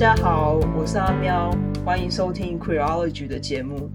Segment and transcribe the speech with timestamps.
[0.00, 1.50] 大家好，我是阿喵，
[1.84, 3.90] 欢迎收听 Queerology 的节目。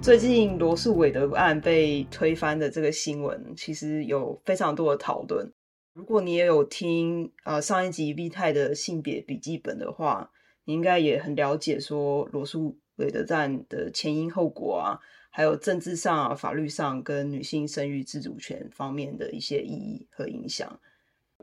[0.00, 5.52] 最近罗诉韦德案被推翻的这个新闻，其实有非常多的讨论。
[5.92, 10.30] 如果你也有听呃上一集 V 泰的性别笔记本的话，
[10.64, 20.80] 你应该也很了解说罗诉韦德案的前因后果啊，还有政治上啊、法律上跟女性生育自主权方面的一些意义和影响。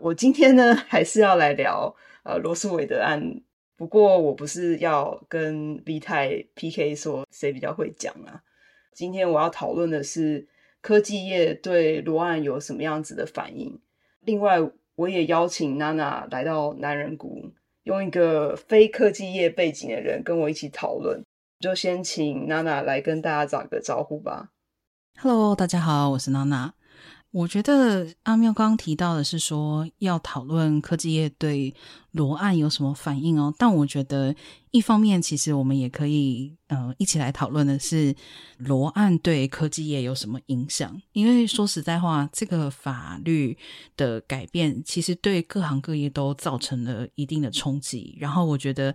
[0.01, 3.21] 我今天呢，还是要来聊呃罗诉韦德案，
[3.75, 8.43] 不过我不是要跟 V 太 PK 说谁比较会讲啊。
[8.93, 10.47] 今天我要讨论的是
[10.81, 13.79] 科技业对罗案有什么样子的反应。
[14.21, 14.59] 另外，
[14.95, 17.51] 我也邀请娜娜来到男人谷，
[17.83, 21.23] 用一个非科技业背景的人跟我一起讨论。
[21.59, 24.51] 就先请娜娜来跟大家打个招呼吧。
[25.19, 26.73] Hello，大家好，我是娜娜。
[27.33, 31.73] 我觉得阿妙刚刚提到的是说要讨论科技业对
[32.11, 34.35] 罗案有什么反应哦，但我觉得
[34.69, 38.15] 一方面其实我们也可以呃一起来讨论的是
[38.57, 43.57] 罗案对科技业有什么影响，因为说实在话，这个法律
[43.97, 48.93] 的改变其实对各行各业都造成了一定的冲击，然后我觉得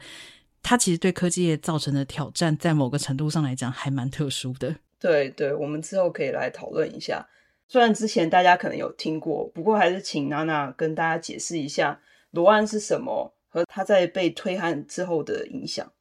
[0.63, 4.77] 它其实对科技业造成的挑战，在某个程度上来讲还蛮特殊的。
[5.01, 7.27] 对对，我们之后可以来讨论一下。
[7.69, 15.93] 虽然之前大家可能有听过，不过还是请娜娜跟大家解释一下罗安是什么，和他在被推翻之后的影响。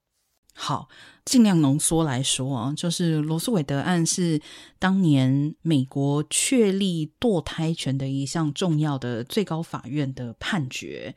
[0.59, 0.89] 好，
[1.23, 4.41] 尽量浓缩来说啊，就是罗诉韦德案是
[4.80, 11.13] 当年美国确立堕胎权的一项重要的最高法院的判决。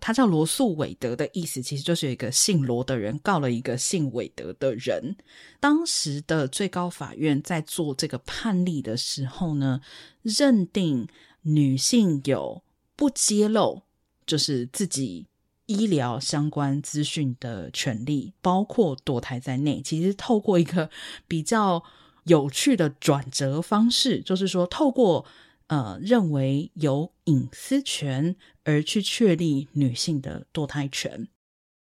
[0.00, 5.14] 他叫罗诉韦德的意思，其实就是有一个姓罗的人告了一个姓韦德的人。
[5.60, 9.80] 当时的最高法院在做这个判例的时候呢，
[10.22, 11.06] 认定
[11.42, 12.64] 女性有
[12.96, 13.82] 不揭露，
[14.26, 15.28] 就是自己。
[15.70, 20.90] 医疗相关资讯的权利，包括堕胎在内，其实透过一个
[21.28, 21.84] 比较
[22.24, 25.24] 有趣的转折方式，就是说，透过
[25.68, 31.28] 呃认为有隐私权而去确立女性的堕胎权。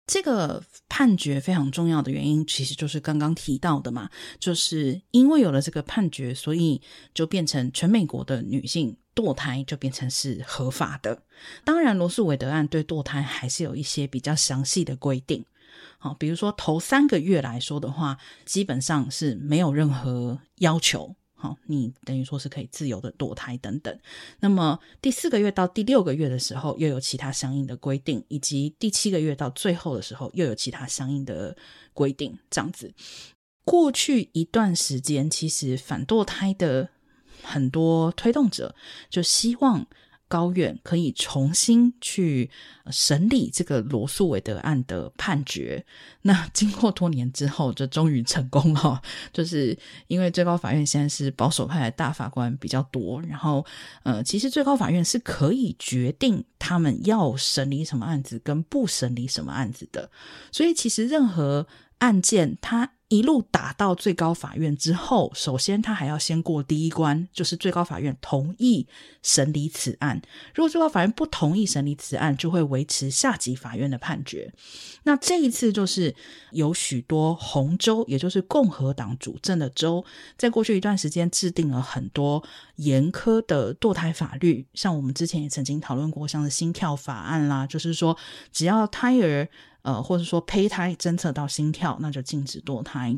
[0.06, 6.82] 这个判决非常重要的原因，其实就是刚刚提到的嘛，就是因为有了这个判决，所以
[7.14, 11.24] 就变成全美国的女性堕胎就变成是合法的。
[11.66, 15.44] 当然，罗诉韦德案对堕胎还是有一些比较详细的规定。
[15.98, 21.14] 好，比如说头三个月来说的话，基本上是没有任何要求。
[21.34, 24.00] 好，你等于说是可以自由的堕胎等等。
[24.40, 31.56] 那么第四个月到第六个月的时候，又有其他相应的规定，以及第七个月到最后的时候，又有其他相应的
[31.94, 32.38] 规定。
[32.50, 32.94] 这样子，
[33.64, 36.90] 过去一段时间，其实反堕胎的
[37.44, 38.76] 很多推动者
[39.10, 39.86] 就希望。
[40.32, 42.48] 高院可以重新去
[42.92, 45.84] 审理这个罗诉韦德案的判决。
[46.22, 49.02] 那经过多年之后，就终于成功了。
[49.34, 53.66] 就是因为最高法院现在是保守派的大法官比较多，然后
[54.04, 60.12] 呃，其实最高法院是可以决定他们要审理什么案子跟不审理什么案子的。
[60.52, 61.66] 所以其实任何
[61.98, 68.88] 案件，它一路打到最高法院之后，首先他还要先过第一关，就是最高法院同意
[69.24, 70.22] 审理此案。
[70.54, 74.54] 如果最高法院不同意审理此案，就会维持下级法院的判决。
[75.04, 76.14] 那这一次就是
[76.52, 80.06] 有许多红州，也就是共和党主政的州，
[80.38, 82.44] 在过去一段时间制定了很多
[82.76, 88.16] 严苛的堕胎法律，像我们之前也曾经讨论过，像是心跳法案啦，就是说
[88.52, 89.50] 只要胎儿。
[89.82, 93.18] 呃，或者说胚胎侦测到心跳，那就禁止堕胎；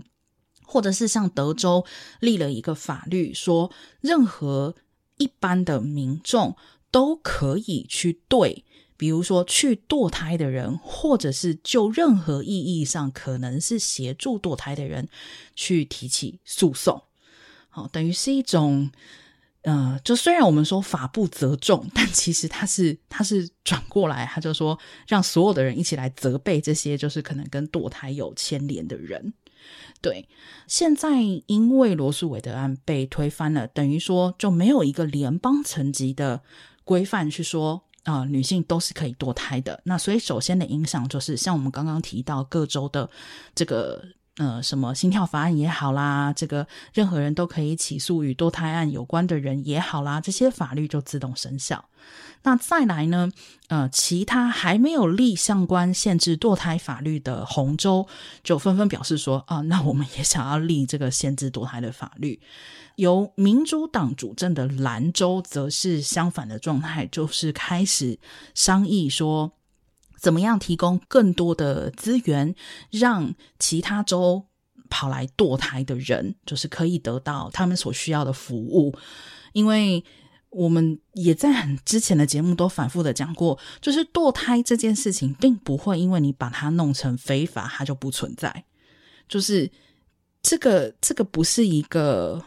[0.64, 1.86] 或者是像德州
[2.20, 4.76] 立了一个法律，说任何
[5.18, 6.56] 一般的民众
[6.92, 8.64] 都可以去对，
[8.98, 15.10] 比如说去堕胎的人，或者是就任何意义上可能是协助堕胎的人，
[15.56, 17.04] 去提起诉讼。
[17.70, 18.92] 好，等于是一种。
[19.64, 24.78] 呃，就虽然我们说法不责众，但其实他是他是转过来，他就说
[25.08, 29.34] 让所有的人一起来责备这些就是可能跟堕胎有牵连的人。
[30.02, 30.28] 对，
[30.68, 36.42] 现在因为罗诉韦德案被推翻了，等于说就没有一个联邦层级的
[36.84, 39.80] 规范去说啊，女性都是可以堕胎的。
[39.86, 43.08] 那所以首先的影响就是像我们刚刚提到各州的
[43.54, 44.04] 这个。
[44.38, 51.90] 呃，什么心跳法案也好啦，这个任何人都可以起诉与堕胎案有关的人也好啦，这些法律就自动生效。
[52.44, 53.30] 那再来呢，
[53.68, 58.08] 呃，其他还没有立相关限制堕胎法律的红州，
[58.42, 62.42] 就纷纷表示说啊，那我们也想要立这个限制堕胎的法律。
[62.96, 68.18] 由民主党主政的蓝州则是相反的状态，就是开始
[68.56, 69.52] 商议说。
[70.22, 72.54] 怎么样提供更多的资源，
[72.92, 74.46] 让其他州
[74.88, 78.96] 跑来堕胎的人，就是可以得到他们所需要的服务。
[79.54, 80.04] 因为
[80.52, 88.64] 我们也在很之前的节目都反复的讲过，就是堕胎这件事情，并不会因为你把它弄成非法，它就不存在。
[89.28, 89.72] 就是
[90.44, 92.46] 这个，这个不是一个。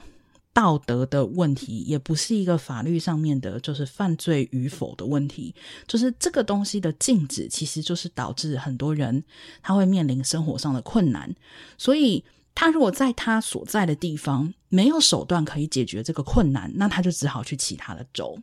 [0.55, 5.53] 道德的问题也不是一个法律上面的，就是犯罪与否的问题，
[5.87, 9.23] 就是这个东西的禁止，其实就是导致很多人
[9.61, 11.35] 他会面临生活上的困难，
[11.77, 12.25] 所以
[12.55, 18.39] 他如果在他所在的地方没有手段可以解决这个困难，那他就只好去其他的州。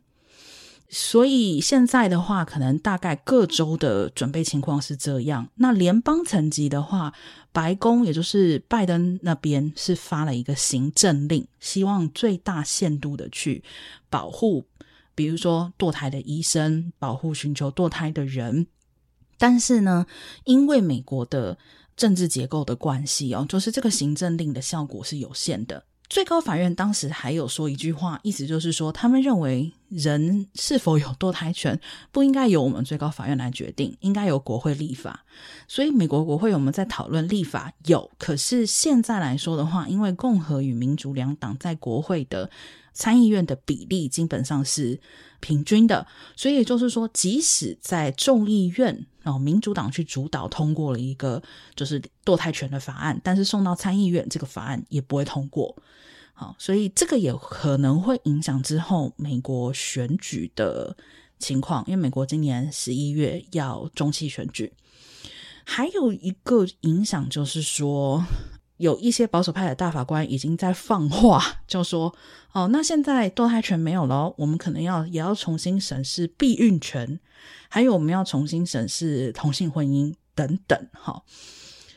[0.94, 5.48] 所以现在的话，可能大概各州的准备情况是这样。
[5.54, 7.14] 那联邦层级的话，
[7.50, 13.64] 白宫也就是拜登那边是发了一个行政令，希望最大限度的去
[14.10, 14.66] 保护，
[15.14, 18.66] 比如说堕胎的医生，保护寻求堕胎的人。
[19.38, 20.04] 但是呢，
[20.44, 21.56] 因为美国的
[21.96, 25.82] 政治结构的关系哦，就是这个行政令的效果是有限的。
[26.12, 31.80] 最高法院当时还有说一句话，意思就是说，他们认为人是否有堕胎权，
[32.10, 35.24] 不应该由我们最高法院来决定，应该由国会立法。
[35.66, 42.50] 所以，美国国会我们在讨论立法有，可是现在来说的话，因为共和与民主两党在国会的
[42.92, 45.00] 参议院的比例基本上是
[45.40, 46.06] 平均的，
[46.36, 49.06] 所以也就是说，即使在众议院。
[49.22, 51.42] 然后民主党去主导通过了一个
[51.74, 55.76] 就是堕胎权的法案，但是送到参议院这个法案也不会通过。
[56.34, 60.96] 好，所以这个也可能会影响之后美国选举的
[61.38, 64.72] 情况，因为美国今年十一月要中期选举。
[65.64, 68.24] 还有一个影响就是说，
[68.82, 72.12] 有一些保守派的大法官已经在放话， 就说
[72.52, 77.20] ：“哦，那现在堕胎权没有了，我们可能要也要重新审视避孕权。”
[77.70, 81.22] 还有，我们要重新审视同性婚姻等等，哈。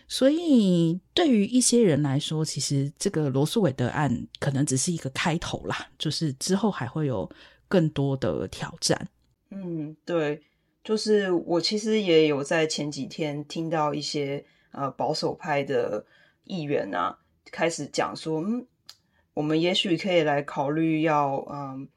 [0.08, 7.28] 所以，对于一些人来说，其实这个罗诉韦德案可能只是一个开头啦，就是之后还会有
[7.68, 9.10] 更多的挑战。
[9.50, 10.40] 嗯，对，
[10.84, 16.06] 就是我其实也有在前几天听到一些呃保守派的
[16.46, 17.18] 议员啊，
[17.52, 18.66] 开始讲说，嗯，
[19.34, 21.88] 我们也许可以来考虑要嗯。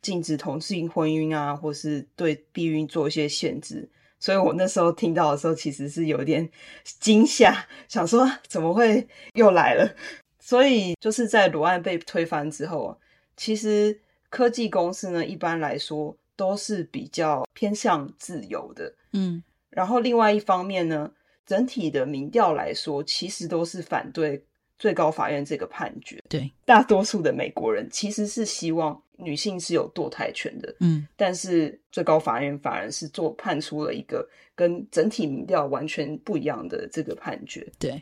[0.00, 3.86] 禁止同性婚姻啊，或是对避孕做一些限制，
[4.20, 6.48] 所以我那时候听到的时候，其实是有点
[7.00, 9.92] 惊吓，想说怎么会又来了？
[10.38, 12.96] 所以就是在罗案被推翻之后，
[13.36, 14.00] 其实
[14.30, 21.10] 科技公司呢，一般来说都是比较偏向自由的，嗯，然后另外一方面呢，
[21.48, 24.40] 整体的民调来说，其实都是反对。
[24.80, 26.48] 最高法院这个判决，对。
[26.64, 34.24] 大多数的美国人其实是希望女性是有堕胎权的，嗯，但是最高法院反而是做判出了一个
[34.54, 38.00] 跟整体民调完全不一样的这个判决，对，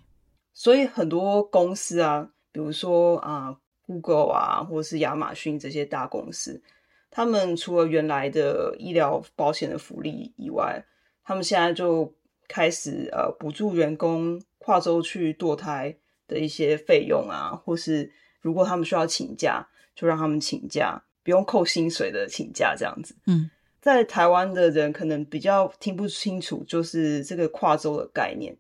[0.53, 3.57] 所以很多公司啊，比如说啊
[3.87, 6.63] ，Google 啊，或者是亚马逊这些大公司，
[7.11, 10.85] 他们除了原来的医疗保险的福利以外，
[11.25, 12.15] 他们现在就
[12.49, 15.97] 开始呃补助员工跨州去堕胎。
[16.29, 18.11] 的一些费用啊，或是
[18.41, 23.15] 如果他们需要请假，就让他们请假，不用扣薪水的请假这样子。
[23.29, 23.49] 嗯，
[23.81, 28.57] 在台湾的人可能比较听不清楚，就是这个跨州的概念，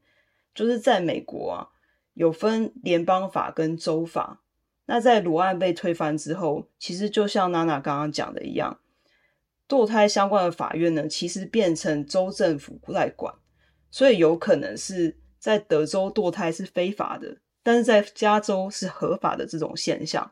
[0.55, 1.66] 就是在美国啊，
[2.14, 4.40] 有分联邦法跟州法。
[4.85, 8.78] 那在罗案被推翻之后，其实就像娜娜刚刚讲的一样，
[9.69, 13.35] 堕胎相关的法院呢，其实变成州政府来管，
[13.97, 17.35] 所以有可能是在德州堕胎是非法的。
[17.62, 20.31] 但是在加州是合法的这种现象。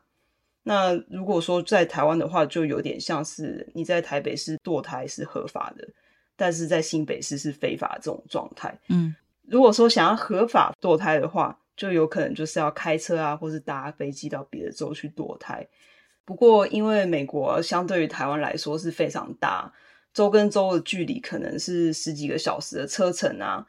[0.61, 5.87] 那如果说在台湾的话，就有点像是你在台北市堕胎是合法的，
[6.35, 8.79] 但是在新北市是非法的这种状态。
[8.89, 15.67] 嗯，如果说想要合法堕胎的话，就有可能就是要开车啊，或是搭飞机到别的州去堕胎。
[16.23, 19.73] 不过，因为美国相对于台湾来说是非常大，
[20.15, 23.67] 州跟州的距离可能是十几个小时的车程啊。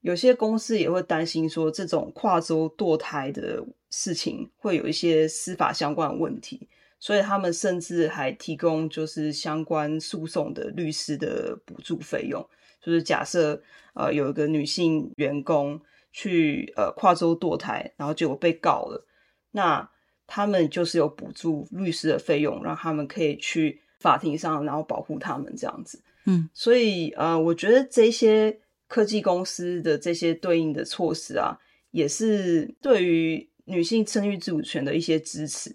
[0.00, 6.68] 有些公司也会担心说，这种跨州堕胎的事情会有一些司法相关的问题，
[6.98, 12.44] 所以他们甚至还提供就是相关诉讼的律师的补助费用。
[12.82, 13.62] 就是假设
[13.94, 15.80] 呃有一个女性员工
[16.10, 19.06] 去呃跨州堕胎，然后结果被告了，
[19.52, 19.88] 那
[20.26, 26.02] 他们就是有补助律师的费用，让他们可以去法庭上，然后保护他们这样子。
[26.26, 28.58] 嗯，所以呃，我觉得这些。
[28.88, 31.58] 科技公司的这些对应的措施啊，
[31.92, 35.74] 也是对于女性生育自主权的一些支持。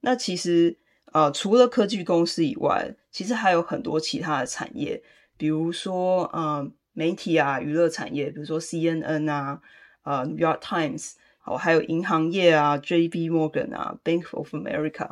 [0.00, 0.76] 那其实
[1.12, 5.00] 呃，除了科技公司以外，其实还有很多其他的产业，
[5.36, 9.60] 比如说嗯、呃，媒体啊、娱乐产业，比如说 CNN 啊、
[10.02, 15.10] 呃 New York Times，好，还有银行业啊 J B Morgan 啊，Bank of America。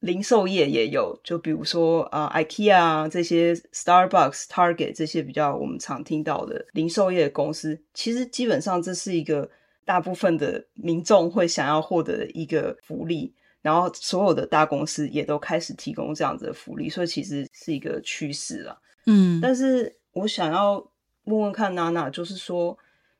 [0.00, 9.50] 零售业也有，就比如说啊、呃、，IKEA 这些，Starbucks、Target 这些比较我们常听到的零售业公司，其实基本上这是一个
[9.84, 18.78] 大部分的民众会想要获得的一个福利，然后所有的大公司也都开始提供这样子的福利，所以其实是一个趋势啦。
[19.04, 20.76] 嗯，但是我想要
[21.24, 22.78] 问问看娜娜，就是说，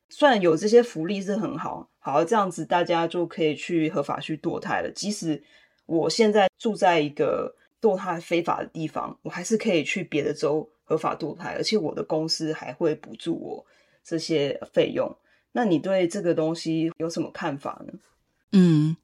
[0.09, 5.45] 虽然有这些福利是很好，好，这样子大家就可以去合法去堕胎了，即使。
[5.91, 13.67] 我现在住在一个堕胎非法的地方，我还是可以去别的州合法堕胎，而且我的公司还会补助我
[14.05, 15.13] 这些费用。
[15.51, 17.93] 那你对这个东西有什么看法呢？
[18.53, 18.97] 嗯。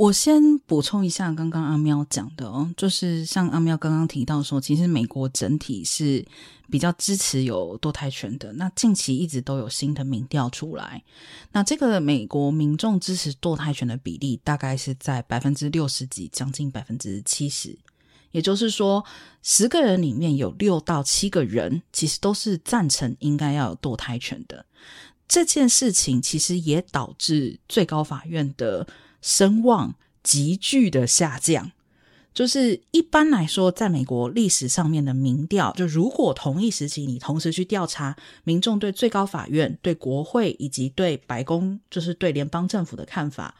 [0.00, 6.26] 我先补充一下刚刚阿喵讲的哦，就是像阿喵刚刚提到说，其实美国整体是
[6.70, 8.50] 比较支持有堕胎权的。
[8.54, 11.04] 那近期一直都有新的民调出来，
[11.52, 17.78] 那这个美国民众支持堕胎权的比例大概是在百分之六十几，将近百分之七十。
[18.30, 19.04] 也就是说，
[19.42, 24.64] 十个人里面有六到七个人其实都是赞成应该要有堕胎权的。
[25.28, 28.86] 这件事情其实也导致最高法院的。
[29.20, 31.72] 声望急剧的下降，
[32.32, 43.56] 就是一般来说，在美国历史上面的民调，就如果同一时期你同时去调查民众对最高法院、对国会以及对白宫，就是对联邦政府的看法，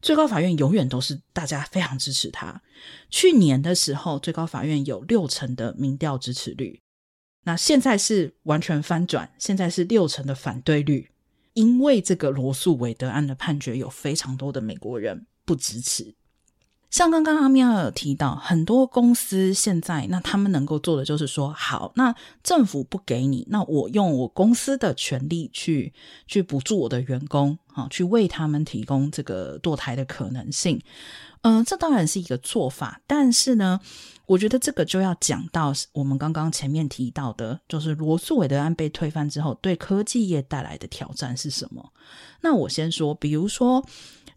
[0.00, 2.60] 最高法院永远都是大家非常支持他。
[3.08, 6.80] 去年的时候，最高法院有六成的民调支持率，
[7.44, 11.11] 那现在是完全翻转，现在是六成的反对率。
[11.54, 16.14] 因为这个罗诉韦德案的判决，有非常多的美国人不支持。
[16.90, 25.94] 像刚刚阿喵有提到，很多公司现在那他们能够做的就是说，好，那政府不给你，那我用我公司的权利去
[26.26, 30.78] 去补助我的员工，啊，去为他们提供这个堕胎的可能性。
[31.40, 33.80] 嗯、呃，这当然是一个做法，但是呢，
[34.32, 41.92] 我觉得这个就要讲到我们刚刚前面提到的，就是罗素韦德案被推翻之后，对科技业带来的挑战是什么？
[42.40, 43.84] 那我先说，比如说，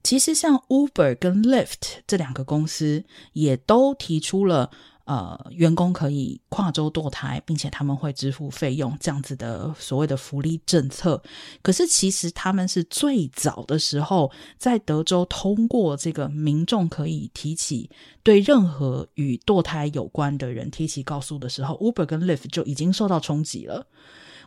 [0.04, 4.70] 其实像 Uber 跟 Lyft 这两个公司也都提出了。
[5.05, 11.21] 呃，员工可以跨州堕胎，并且他们会支付费用，这样子的所谓的福利政策。
[11.62, 17.88] 可是其实他们是最早的时候在德州通过这个民众可以提起
[18.24, 23.85] 对任何与堕胎有关的人提起告诉的时候，Uber 跟 Lyft 就已经受到冲击了。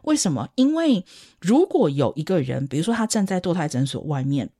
[0.03, 0.49] 为什么？
[0.57, 1.05] 因为
[1.41, 4.51] 如果有一个人，比如说他站在堕胎诊所外面，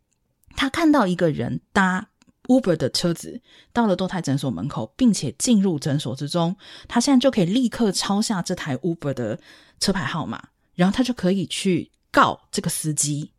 [0.55, 2.11] 他看到一个人搭。
[2.49, 3.41] Uber 的车子
[3.73, 6.57] 到了堕胎诊所门口，并且进入诊所之中，
[6.89, 9.39] 他现在就可以立刻抄下这台 Uber 的
[9.79, 13.31] 车牌号码，然后他就可以去告这个司机，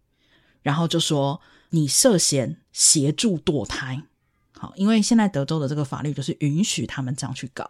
[0.61, 4.03] 然后就说你涉嫌协助堕胎。
[4.53, 7.69] 好，因为现在德州的这个法律就是允许他们这样去告，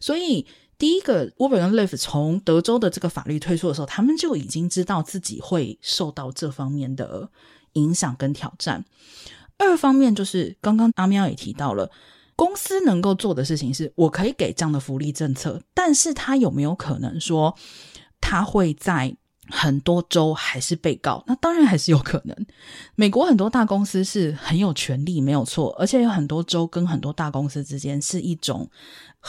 [0.00, 0.46] 所以
[0.78, 7.30] 第一个 Uber 跟 Lyft 从德州的这个法律推出的时候，他们就已经知道自己会受到这方面的
[7.74, 8.84] 影响跟挑战。
[9.58, 11.90] 二方面就是刚刚阿喵也提到了，
[12.34, 17.56] 公司能够做的事情是，我可以给这样的福利政策，但是他有没有可能说，
[18.20, 19.16] 他会在
[19.48, 21.22] 很多州还是被告？
[21.26, 22.36] 那当然还是有可能。
[22.96, 28.68] 美国很多大公司是很有权利，没有错，而且有很多州跟很多大公司之间是一种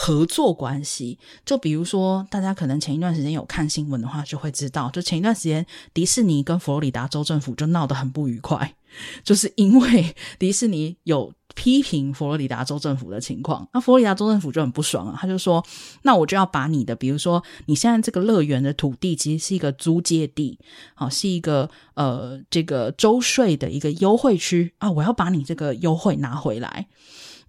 [0.00, 1.18] 合作关系。
[1.44, 8.74] 就比如说，大家可能前一段时间有看新闻的话，就会知道，就前一段时间迪士尼跟佛罗里达州政府就闹得很不愉快。
[9.22, 15.62] 就是因为迪士尼有批评佛罗里达州政府的情况，那佛罗里达州政府就很不爽啊，他就说
[16.02, 20.58] ：“那我就要把你的，比如说你现在这个乐园的土地其实是一个租借地，
[20.94, 26.86] 好，是一个呃这个州税的一个优惠区啊，我要把你这个优惠拿回来。”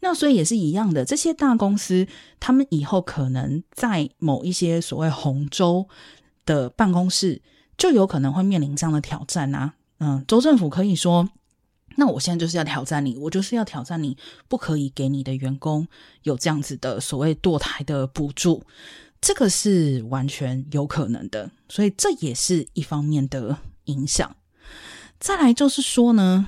[0.01, 2.07] 那所以也是一样的，这些大公司
[2.39, 5.87] 他们以后可能在某一些所谓红州
[6.45, 7.41] 的办公室，
[7.77, 9.73] 就有可能会面临这样的挑战啊。
[9.99, 11.29] 嗯，州政府可以说，
[11.97, 14.15] 那我现在就是要挑战你，我就是要挑战你，
[14.47, 15.85] 不可以给你的员工
[16.23, 18.63] 有这样子的所谓堕胎的补助，
[19.19, 24.33] 这个是完全有可能的，所以这也是一方面的影响。
[25.19, 26.47] 再来就是说呢。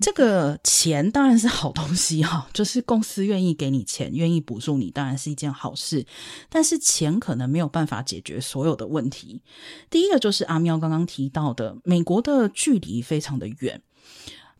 [0.00, 6.06] 这个钱当然是好东西哈，就是公司愿意给你钱，愿意补助你，当然是一件好事。
[6.48, 9.42] 但是钱可能没有办法解决所有的问题。
[9.90, 13.82] 第一个就是阿喵刚刚提到的，美国的距离非常的远。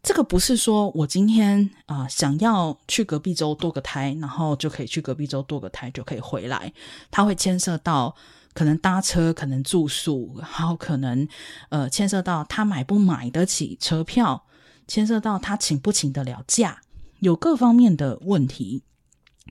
[0.03, 6.73] 这个不是说我今天啊，想要去隔壁州堕个胎，然后就可以去隔壁州堕个胎就可以回来。
[7.11, 8.15] 它会牵涉到
[8.55, 11.27] 可能搭车，可能住宿，然后可能
[11.69, 14.45] 呃牵涉到他买不买得起车票，
[14.89, 16.81] 牵涉到他请不请得了假，
[17.21, 18.83] 有各方面的问题。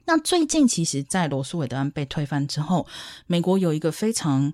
[0.10, 2.88] 那最近，其实，在罗诉韦德案被推翻之后，
[3.28, 4.54] 美国有一个非常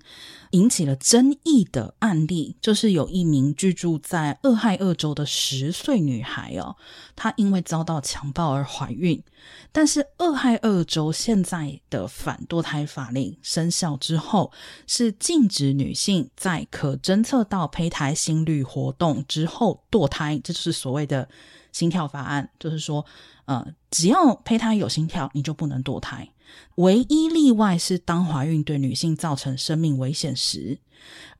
[0.50, 6.74] 引起了争议的案例，就是有一名居住在俄亥俄州的十岁女孩哦，
[7.14, 9.22] 她因为遭到强暴而怀孕。
[9.70, 14.50] 但是，俄亥俄州现在的反堕胎法令生效之后，
[14.88, 21.28] 是禁止女性在可侦测到胚胎心率活动之后堕胎，这就是所谓的
[21.74, 23.04] 心跳法案，就是说。
[23.46, 26.30] 呃，只要胚胎有心跳，你就不能堕胎。
[26.76, 30.78] 唯一例外是当怀孕对女性造成生命危险时。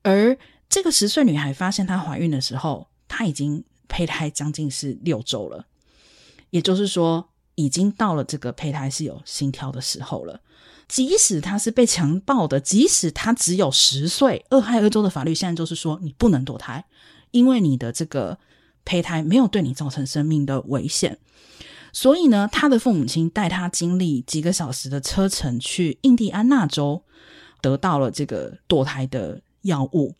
[0.03, 0.37] 而
[0.69, 5.65] 这个十岁女孩发现她怀孕的时候，她已经胚胎将近是六周了，
[6.51, 10.43] 也就是说，已经到了这个胚胎是有心跳的时候了。
[10.87, 16.85] 即使她是被强暴的，即使她只有十岁，俄亥俄州的法律现在就是说你不能堕胎，
[17.31, 18.39] 因为你的这个
[18.85, 21.19] 胚胎没有对你造成生命的危险。
[21.93, 27.05] 所以呢，他的父母亲带他经历几个小时的车程去印第安纳州，
[27.61, 30.17] 得到了这个堕胎的药物。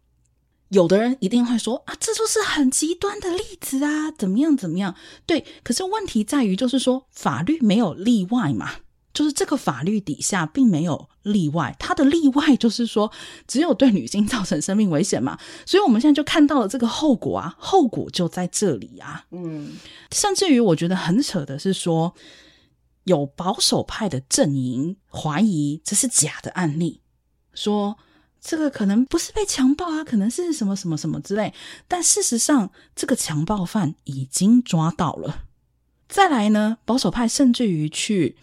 [0.69, 4.95] 有的人一定会说啊，这就是很极端的例子啊，怎么样怎么样？
[5.27, 8.71] 对，可是问题在于，就是说法律没有例外嘛。
[9.13, 13.11] 就是这个法律底下并没有例外，它的例外就是说，
[13.49, 19.73] 只有对女性造成生命危险嘛，所以我们现在就看到了这个后果啊，后果就在这里啊，嗯，
[20.13, 22.15] 甚至于我觉得很扯的是说，
[23.05, 27.01] 有保守派的阵营怀疑这是假的案例，
[27.53, 27.97] 说
[28.41, 31.53] 这个可能不是被强暴啊，可能是什么什么什么之类，
[31.89, 35.45] 但事实上这个强暴犯已经抓到了。
[36.09, 38.37] 再来呢，保守派甚至于去。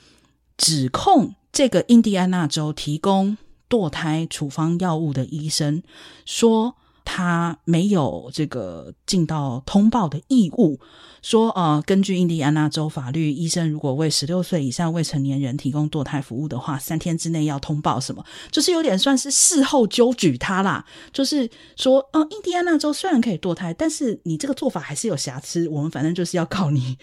[0.58, 3.38] 指控这个印第安纳州提供
[3.70, 5.84] 堕胎处方药物的医生
[6.26, 10.80] 说，他没有这个尽到通报的义务。
[11.22, 20.84] 说，呃，根据印第安纳州法律，医生如果为十六岁以上未成年人提供堕胎服务的话，三天之内要通报什么，就是有点算是事后纠举他啦。
[21.14, 26.98] 就是说，呃，印第安纳州虽然可以堕胎，但是你这个做法还是有瑕疵，我们反正就是要告你。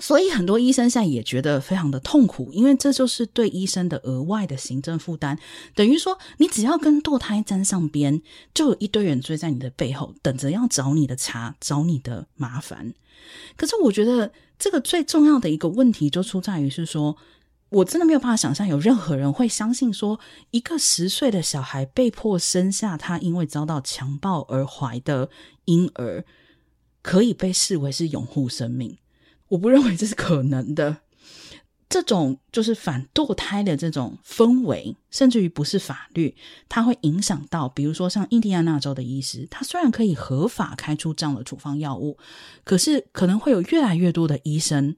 [0.00, 5.38] 所以很多医生现在也觉得非常的痛苦，因为这就是对医生的额外的行政负担。
[5.74, 8.22] 等于说，你只要跟堕胎沾上边，
[8.54, 12.94] 就有一堆人追在你的背后，等着要找你的茬，找你的麻烦。
[13.56, 17.16] 可是我觉得这个最重要的一个问题就出在于是说，
[17.70, 20.20] 我真的没有办法想象有任何人会相信说，
[20.52, 25.28] 一个十岁的小孩被迫生下他因为遭到强暴而怀的
[25.64, 26.24] 婴儿，
[27.02, 28.96] 可以被视为是拥护生命。
[29.48, 30.98] 我不认为这是可能的。
[31.90, 36.36] 这种就是反堕胎的这种氛围，甚至于不是法律，
[36.68, 42.18] 它会影响到，比如说像印第安纳州的医师，他虽然可以合法开出这样的处方药物，
[42.62, 44.94] 可是可能会有越来越多的医生，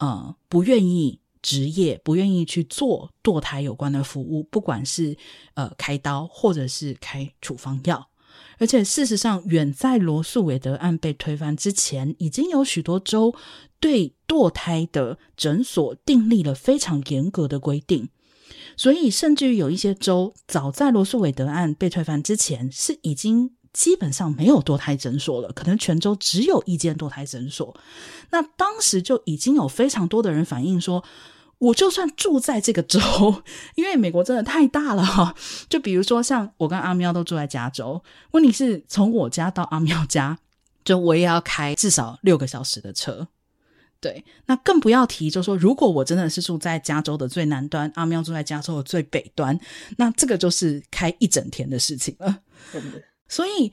[0.00, 5.16] 呃，不愿意执业，不愿意去做堕胎有关的服务，不管是
[5.54, 8.06] 呃开刀或者是开处方药。
[8.58, 13.34] 而且事实上，远在罗诉韦德案被推翻之前，已经有许多州
[13.80, 18.08] 对堕胎的诊所订立了非常严格的规定。
[18.76, 27.76] 所以，甚至于有一些州，早在罗诉韦德案被推翻之前，是已经基本上没有堕胎诊所了，可能全州只有一间堕胎诊所。
[28.30, 31.04] 那当时就已经有非常多的人反映说，
[31.58, 33.00] 我就算住在这个州，
[33.74, 35.34] 因为美国真的太大了哈。
[35.68, 40.38] 就比如说，像我跟阿喵都住在加州，问题是从我家到阿喵家，
[40.84, 43.26] 就我也要开至少六个小时的车。
[44.00, 49.58] 对，那更不要提，就说如果我真的是住在加州的最南端，阿喵住在加州的最北端，
[49.96, 52.38] 那这个就是开一整天的事情了。
[53.26, 53.72] 所以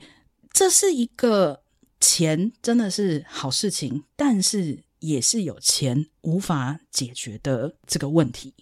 [0.52, 1.62] 这是一个
[2.00, 4.85] 钱真的是好事情，但是。
[5.00, 8.54] 也是有钱无法解决的这个问题。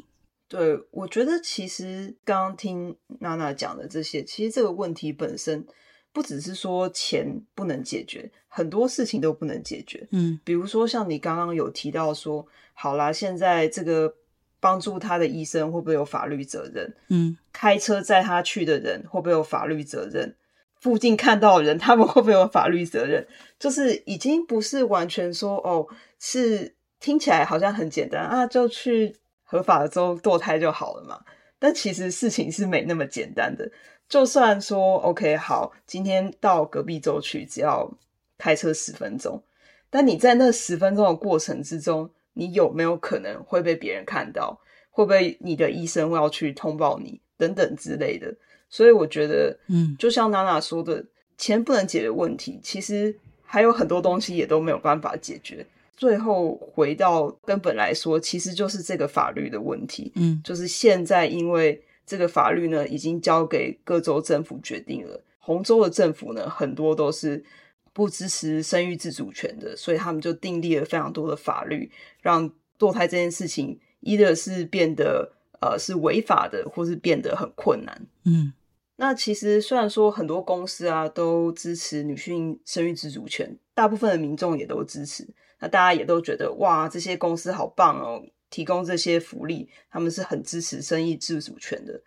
[0.48, 5.66] 对，我觉得其实刚刚听娜娜讲的这些，其实这个问题本身
[6.12, 10.06] 不只是说钱不能解决，很多事情都不能解决。
[10.12, 14.14] 嗯，比如说像你刚刚有提到说，好啦，现在这个
[14.60, 16.94] 帮助他的医生会不会有法律责任？
[17.08, 20.36] 嗯，开车载他去的人会不会有法律责任？
[20.84, 23.26] 附近看到的人，他们会不会有法律责任？
[23.58, 25.86] 就是已经不是完全说哦，
[26.20, 31.18] 是听起来好像很简单啊，就去合法的州堕胎就好了嘛。
[31.58, 33.66] 但其实事情是没那么简单的。
[34.10, 37.90] 就算说 OK 好，今天到隔壁州去，只要
[38.36, 39.42] 开车十分钟，
[39.88, 44.60] 但你在那十分钟的过程之中，你有没有可能会被别人看到？
[44.90, 47.22] 会不会你的医生会要去通报你？
[47.38, 48.36] 等等之类的。
[48.74, 51.00] 所以我觉得，嗯，就像娜娜说的，
[51.38, 55.64] 钱不能解决问题，其实还有很多东西也都没有办法解决。
[55.96, 60.10] 最后回到根本来说，其实就是这个法律的问题。
[60.16, 65.22] 嗯，就是现在因为这个法律呢，已经交给各州政府决定了。
[65.38, 67.44] 红州的政府呢，很多都是
[67.92, 71.88] 不支持生育自主权的，所以他们就订立了非常多的法律，
[72.20, 78.06] 让堕胎这件事情，一的是变得呃是违法的，或是变得很困难。
[78.24, 78.52] 嗯，
[78.96, 85.28] 那其实虽然说很多公司啊都支持女性生育自主权，大部分的民众也都支持。
[85.58, 92.00] 那大家也都觉得哇，这些公司好棒哦，提供这些福利，他们是很支持生育自主权的。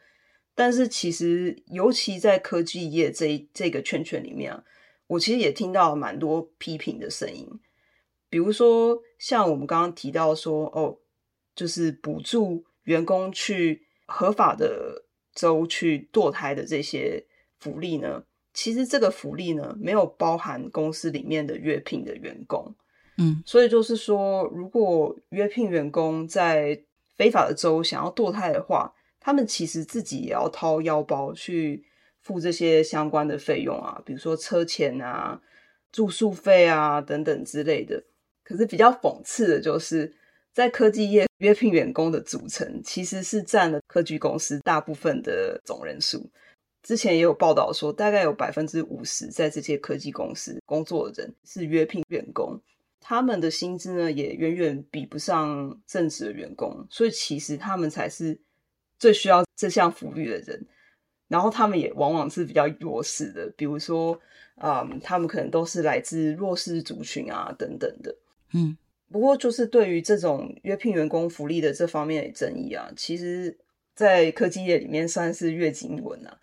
[0.56, 4.64] 但是其实，尤其在科技业这这个圈圈里面啊，
[5.08, 7.48] 我其实也听到蛮多批评的声音。
[8.30, 10.98] 比如说，像我们刚刚提到说，哦，
[11.56, 15.06] 就是补助员工去合法的
[15.38, 17.24] 州去堕胎的这些
[17.60, 18.24] 福利呢，
[18.54, 22.76] 其实这个福利呢，没有包含公司里面的约聘的员工。
[23.20, 26.80] 嗯，所以就是说，如果约聘员工在
[27.16, 31.84] 非法的州想要堕胎的话，他们其实自己也要掏腰包去
[32.22, 35.40] 付这些相关的费用啊，比如说车钱啊、
[35.92, 38.04] 住宿费啊等等之类的。
[38.44, 40.14] 可是比较讽刺的就是，
[40.58, 46.28] 在科技业约聘员工的组成其实是占了科技公司大部分的总人数。
[46.82, 52.60] 之前也有报道说，大概有百分之五十在这些科技公司工作的人是约聘员工。
[53.00, 58.36] 他们的薪资呢，也远远比不上正职的员工，所以其实他们才是
[58.98, 60.66] 最需要这项福利的人。
[61.28, 64.20] 然后他们也往往是比较弱势的，比如说，
[64.56, 68.16] 嗯，他们可能都是来自弱势族群啊，等等的。
[68.54, 68.76] 嗯，
[69.12, 73.58] 不过就是对于这种约聘员工福利的这方面的争议啊，其实，
[73.96, 76.38] 在科技业里面算是月经文啊，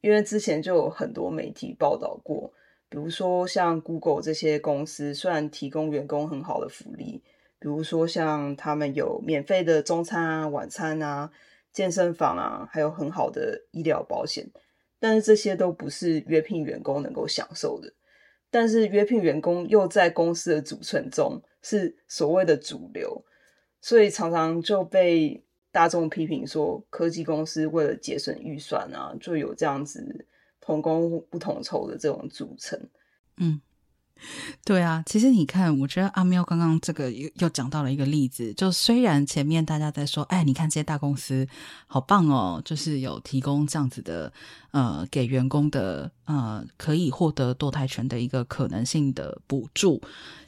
[0.00, 2.52] 因为之前就有很多媒体报道过。
[2.88, 7.20] 比如说，像 Google 这些公司，虽然提供员工很好的福利，
[7.58, 11.30] 比如说像他们有免费的中餐啊、晚餐啊、
[11.72, 14.48] 健身房啊，还有很好的医疗保险，
[15.00, 17.92] 但是这些都不是约聘员工能够享受的。
[18.52, 23.24] 但是约聘员工又在公司的组成中是所谓的主流，
[23.80, 30.26] 所以常常就被大众批评说，科技公司为了节省预算啊，就有这样子。
[30.60, 32.76] 同工不同酬的这种组成，
[33.36, 33.60] 嗯，
[34.64, 41.46] 对啊，其实你看，我觉得阿喵刚刚这个又又讲到了一个例子，就虽然前面大家在说，哎，你看这些大公司
[41.86, 44.32] 好棒哦，就是有提供这样子的
[44.72, 50.02] 呃，给员工的呃，可以获得堕胎权的一个可能性的补助。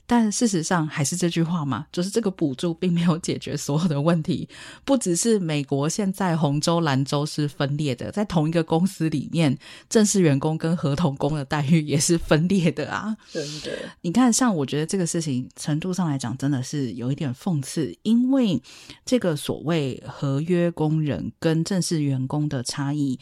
[0.09, 4.49] 但事实上还是这句话嘛，就是这个补助并没有解决所有的问题。
[4.87, 9.57] 不只是美国现在红州蓝州是分裂的，在同一个公司里面，
[9.91, 13.15] 正式员工跟合同工的待遇也是分裂的啊。
[13.31, 18.63] 真的，你看，像我觉得这个事情程度上来讲，真的是有一点讽刺，因为
[19.05, 23.19] 这个所谓合约工人跟正式员工的差异。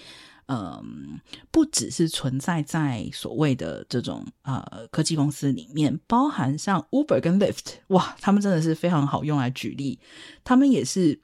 [0.49, 9.99] 嗯，不只是存在在所谓的这种呃科技公司里面，包含像 Uber 跟 Lyft，哇，他们真的是非常好用来举例。
[10.45, 11.21] 他们也是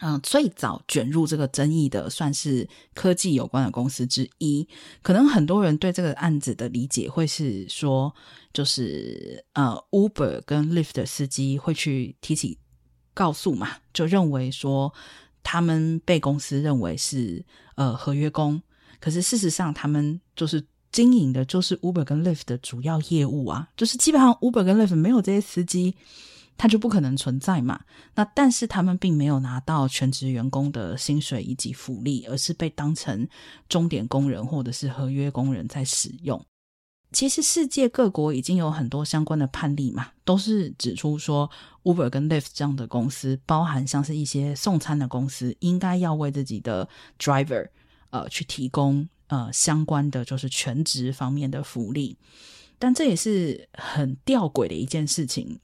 [0.00, 4.68] 嗯、最早卷入这个争议的，算是科技有关的公司之一。
[5.00, 8.14] 可能很多人对这个案子的理解会是说，
[8.52, 12.58] 就是呃 Uber 跟 Lyft 的司机会去提起
[13.14, 14.92] 告诉嘛，就认为说。
[15.52, 18.62] 他们被公司认为是呃合约工，
[19.00, 25.92] 可是事实上他们就是经营的，就是 Uber 跟 Lyft 的主要业务啊，就是基本上 Uber 跟 Lyft 没有这些司机，
[26.56, 27.80] 他就不可能存在嘛。
[28.14, 33.26] 那但是他们并没有拿到全职员工的薪水以及福利，而是被当成
[33.68, 36.40] 钟点工人或者是合约工人在使用。
[37.12, 41.50] 其实世界各国已经有很多相关的判例嘛，都是指出说
[41.82, 47.68] ，Uber 跟 Lyft 这样的公司，包含像是一些送餐的公司，应该要为自己的 driver，
[48.10, 52.16] 呃，去提供呃相关的就是全职方面的福利。
[52.78, 55.58] 但这也是很吊诡的一件事情。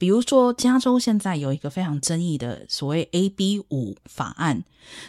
[0.00, 4.64] 比如说，加州现在有一个非常争议的所谓 AB 五法案，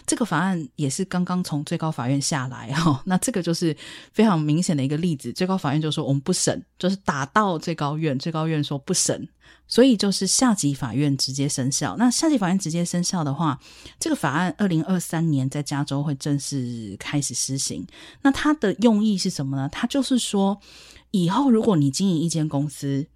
[0.05, 2.99] 这个法案也是刚刚从最高法院下来哈、哦。
[3.07, 3.73] 那这个就是
[4.11, 9.29] 非常明显的一个例子，最高法院就说我们不审，就是打到最高院，最高院说不审，
[9.65, 11.95] 所以就是下级法院直接生效。
[11.97, 13.57] 那下级法院直接生效的话，
[13.97, 17.87] 这个法案二零二三年在加州会正式开始施行。
[18.23, 19.69] 那它的用意是什么呢？
[19.71, 20.59] 它就是说，
[21.11, 23.07] 以后如果你经营一间公司，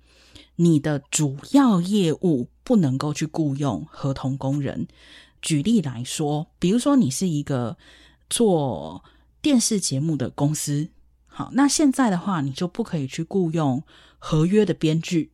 [0.57, 4.87] 你的主要业务不能够去雇佣合同工人。
[5.41, 7.77] 举例来说，比如说你是一个
[8.29, 9.03] 做
[9.41, 10.89] 电视节目的公司。
[11.27, 13.83] 好，那现在的话，你就不可以去雇佣
[14.17, 15.31] 合约的编剧，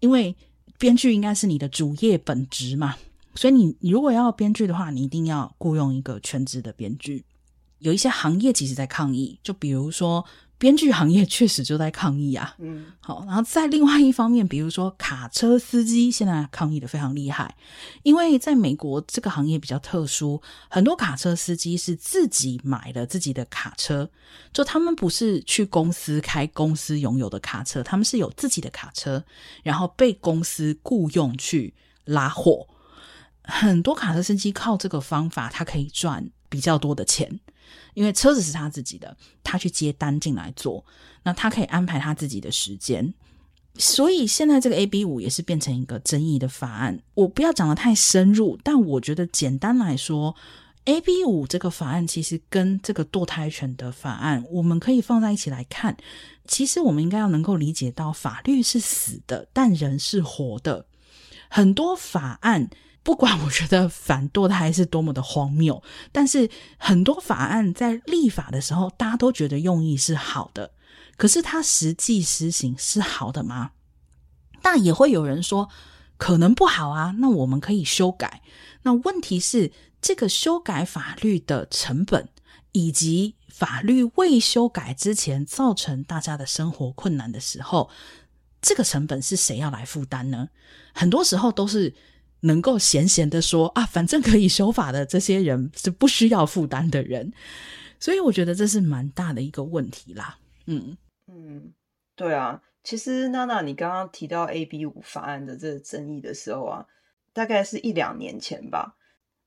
[0.00, 0.36] 因为
[0.78, 2.96] 编剧应该是你的主业本职嘛。
[3.34, 7.24] 所以你如果要编剧的话，你一定要雇佣一个全职的编剧。
[7.80, 10.24] 有一些行业其实在抗议，就比如说。
[10.58, 17.54] 编剧行业确实就在抗议啊，嗯，好，然后在另外一方面，比如说卡车司机现在抗议的非常厉害，
[18.02, 20.40] 因为在美国这个行业比较特殊，
[20.70, 24.08] 很多卡车司机是自己买了自己的卡车，
[24.52, 29.22] 就他们不是去公司开公司拥有的卡车，他们是有自己的卡车，
[29.62, 31.74] 然后被公司雇佣去
[32.06, 32.66] 拉货，
[33.44, 37.38] 很多卡车司机靠这个方法，他可以赚比较多的钱。
[37.94, 40.84] 因为车子是他自己的，他去接单进来做，
[41.22, 43.12] 那他可以安排他自己的时间，
[43.76, 47.00] 所以现在这个 AB 五也是变成一个争议的法案。
[47.14, 50.36] 我不要讲得太深入，但我觉得简单来说
[50.84, 55.96] ，AB 五这个法案其实跟这个堕胎权的法案，我们可以放在一起来看。
[56.46, 60.86] 其实我们应该要能够理解到，法律是死的，但人是活的。
[61.48, 62.68] 很多法案。
[63.06, 70.72] 不管我觉得反堕胎是多么的荒谬，但是很多法案在立法的时候，大家都觉得用意是好的，
[71.16, 73.70] 可是它实际施行是好的吗？
[74.60, 75.68] 但也会有人说
[76.16, 78.42] 可能不好啊，那我们可以修改。
[78.82, 79.70] 那问题是，
[80.02, 82.28] 这个修改法律的成本，
[82.72, 87.88] 以及法律未修改之前造成大家的生活困难的时候，
[88.60, 90.48] 这个成本是谁要来负担呢？
[90.92, 91.94] 很多时候都是。
[92.46, 97.32] 能够闲闲的说啊，反正可以修法的这些人是不需要负担的人，
[97.98, 100.38] 所以我觉得这是蛮大的一个问题啦。
[100.66, 101.72] 嗯嗯，
[102.14, 106.86] 对啊，其实娜娜，你刚刚提到 AB 五法案的这个争议的时候啊，
[107.32, 108.96] 大概是一两年前吧。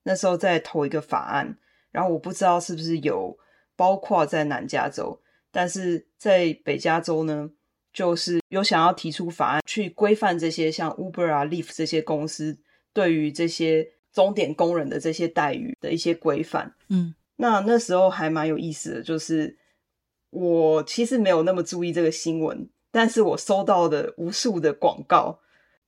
[0.04, 1.58] 那时候在投一个法案，
[1.92, 3.38] 然后我不知道是不是有
[3.76, 7.50] 包括在南加州，但是在北加州呢，
[7.94, 12.58] 就是有想要提出法案去规范这些像 Uber 啊、Lyft 这些公司。
[12.94, 19.56] 对于这些钟点工人的这些待遇的一些规范，嗯，那那时候还蛮有意思的，就是
[20.32, 25.40] 我其实没有那么注意这个新闻，但是我收到的无数的广告、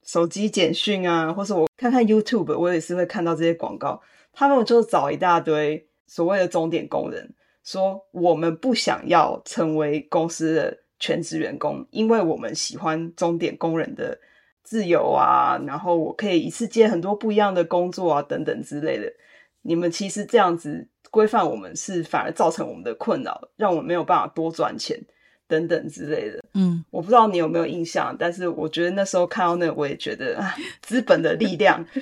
[0.04, 4.00] 手机简讯啊，或是我看看 YouTube，我也是会看到这些广告，
[4.32, 7.34] 他们就找一大堆所谓的钟点工人，
[7.64, 14.20] 说我们不想要成为公司的全职员工，因为我们喜欢钟点工人的。
[14.72, 19.12] 自由啊，然后我可以一次接很多不一样的工作啊，等等之类的。
[19.64, 24.98] 你们其实这样子规范我们，是反而造成我们的困扰，让我们没有办法多赚钱，
[25.46, 26.42] 等等之类的。
[26.54, 31.86] 嗯，我不知道你有没有印象，但是我觉得那时候看到那个，我也觉得啊，资本的力量。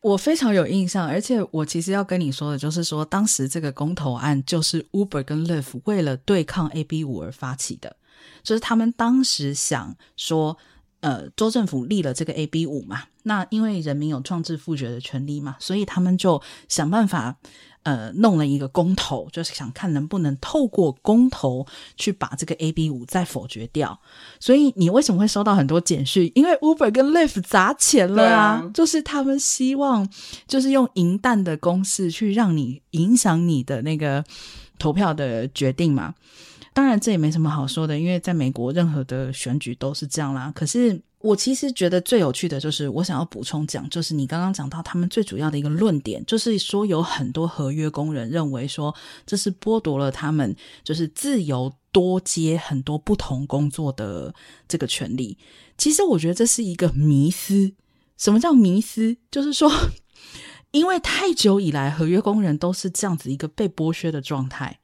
[0.00, 7.94] 我非常有印象，而且我其实要跟你说的，就是说当时这个公投案就是 Uber 跟 Lyft 为了对抗 AB 五而发起的。
[8.42, 10.56] 就是他们当时想说，
[11.00, 17.36] 呃，州政府立了这个 AB 五嘛，那因为人民有创制复决的权利嘛，所以他们就想办法，
[17.84, 21.64] 呃，弄了一个公投，就是想看能不能透过公投
[21.96, 23.98] 去把这个 AB 五再否决掉。
[24.40, 26.30] 所以你为什么会收到很多简讯？
[26.34, 30.08] 因为 Uber 跟 Lyft 砸钱了啊，啊就是他们希望
[30.48, 34.24] 就是用银弹的公式去让你影响你的那个
[34.78, 36.14] 投票的决定嘛。
[36.78, 40.52] 当然，这也没什么好说的，因为在美国，任何的选举都是这样啦。
[40.54, 48.94] 可是，我其实觉得最有趣的就是，我想要补充讲，就是你刚刚讲到他们最主要的一个论点，就是说有很多合约工人认为说，
[49.26, 54.32] 这是剥夺了他们就是自由多接很多不同工作的
[54.68, 55.36] 这个权利。
[55.76, 57.72] 其实，我觉得这是一个迷思。
[58.16, 59.16] 什么叫迷思？
[59.32, 59.68] 就是说，
[60.70, 64.78] 因为太久以来，合约工人都是这样子一个被剥削的状态。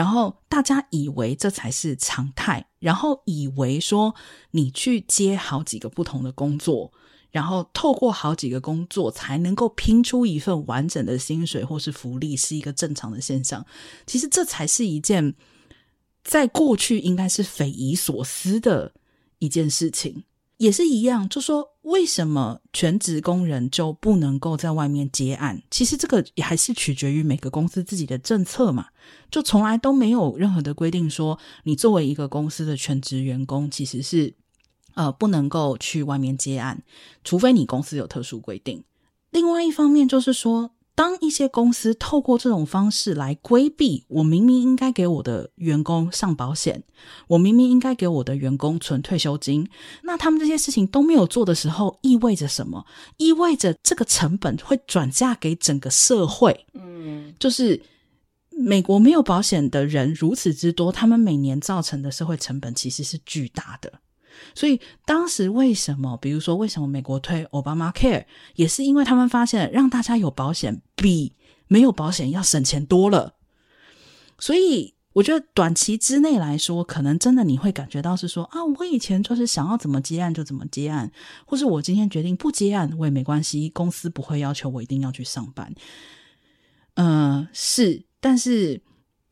[0.00, 4.14] 然后大家以为这才是常态，然后以为说
[4.52, 6.90] 你去接好几个不同的工作，
[7.30, 13.66] 然后透过好几个工作才能够拼出一份完整的薪水或是福利，是一个正常的现象。
[14.06, 15.34] 其实这才是一件
[16.24, 18.94] 在过去应该是匪夷所思的
[19.38, 20.24] 一件事情。
[20.56, 25.62] 也是一样，就说为什么全职工人就不能够在外面接案？
[25.70, 28.88] 其实这个也还是取决于每个公司自己的政策嘛。
[29.30, 34.34] 就从来都没有任何的规定说，你作为一个公司的全职员工，其实是
[34.94, 36.82] 呃不能够去外面接案，
[37.24, 38.84] 除非你公司有特殊规定。
[39.30, 46.82] 另外一方面就是说，当一些公司透过这种方式来规避，我明明应该给我的员工上保险，
[47.28, 49.66] 我明明应该给我的员工存退休金，
[50.02, 52.84] 那他们这些事情都没有做的时候，意味着什么？
[53.16, 56.66] 意味着这个成本会转嫁给整个社会。
[56.74, 57.80] 嗯，就是
[58.50, 64.00] 美国没有保险的人如此之多，他们每年造成的社会成本其实是巨大的。
[64.54, 68.24] 所以当时为什么，比如说为什么美国推 Obamacare，
[68.54, 71.32] 也是因为他们发现让大家有保险比
[71.68, 73.34] 没有保险要省钱多了。
[74.38, 81.10] 所以我觉得短期之内来说，可能真的你会感觉到是说啊，我以前就是想要怎么接案就怎么接案，
[81.46, 85.74] 或是我今天决定不接案我也没关系，公司不会要求我一定要去上班。
[86.94, 88.80] 嗯、呃，是，但是。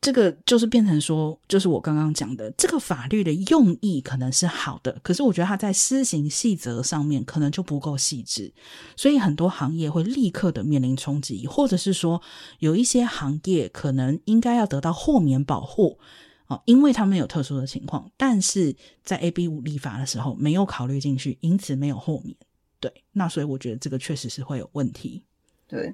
[0.01, 8.53] 这个就是变成说，就是我刚刚讲的，这个法律的用意可能是好的，可是我觉得它在施行细则上面可能就不够细致，
[8.95, 12.21] 所以很多行业会立刻的面临冲击，或者是说
[12.59, 15.99] 有一些行业可能应该要得到豁免保护
[16.45, 22.33] 啊，因为他们有特殊的情况，但是在 AB 五立法的时候没有考虑进去，因此没有豁免。
[22.79, 25.21] 对，那所以我觉得这个确实是会有问题。
[25.67, 25.93] 对。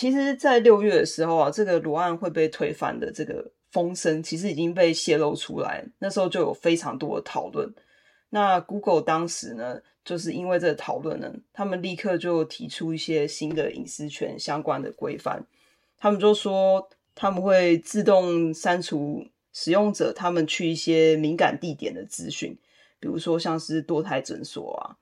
[0.00, 5.84] 其实，在六月的时候啊，这个罗案会被推翻的这个风声，其实已经被泄露出来。
[5.98, 7.70] 那时候就有非常多的讨论。
[8.30, 15.44] 那 Google 当时呢，就是因为这个讨论呢，他们立刻就提出一些新的隐私权相关的规范。
[15.98, 22.56] 他们就说，他们会自动删除使用者他们去一些敏感地点的资讯，
[22.98, 24.96] 比如说像是堕胎诊所啊。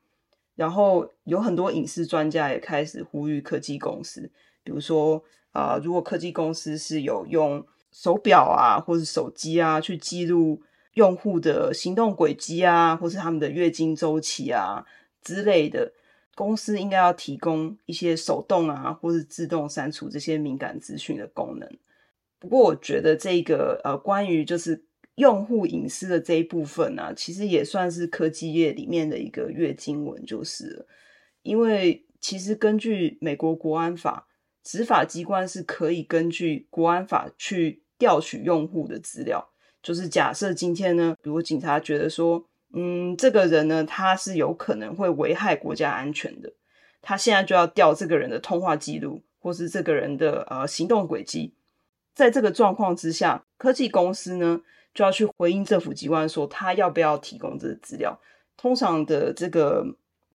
[0.57, 4.29] 然后有很多隐私专家也开始呼吁科技公司。
[4.69, 10.61] 比如说啊、呃，如果科技公司是有用手表啊，或是手机啊，去记录
[10.93, 14.85] 用户的行动轨迹啊，或是他们的月经周期啊
[15.23, 15.91] 之类的，
[16.35, 21.67] 公司应该要提供一些手动啊，或是自动删除这些敏感资讯的功能。
[22.39, 30.87] 不过，我觉得这个呃，关于就是用户隐私的这一部分呢、其实也算是科技业里面的一个月经文，就是，
[31.41, 34.27] 因为其实根据美国国安法。
[34.69, 39.49] 执法机关是可以根据国安法去调取用户的资料，
[39.83, 46.53] 就是假设今天呢，比如警察觉得说，嗯，这个人呢，他是有可能会危害国家安全的，
[47.01, 51.55] 他现在就要调这个人的通话记录，或是这个人的呃行动轨迹。
[52.15, 54.61] 在这个状况之下，科技公司呢
[54.93, 58.21] 就要去回应政府机关说，他要不要提供这个资料。
[58.59, 59.83] 通常的这个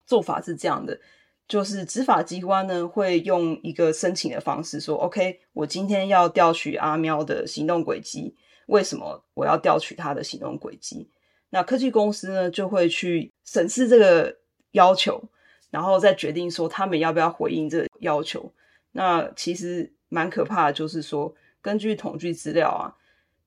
[0.07, 0.99] 做法是这样的。
[1.45, 8.33] 就是执法机关呢，会用一个申请的方式说：“OK，我今天要调取阿喵的行动轨迹，
[8.67, 11.09] 为什么我要调取他的行动轨迹？”
[11.51, 14.35] 那科技公司呢，就会去审视这个
[14.71, 15.21] 要求，
[15.69, 18.51] 然后再决定说他们要不要回应这个要求。
[18.93, 22.95] 那其实蛮可怕的，就是说根据统计资料啊，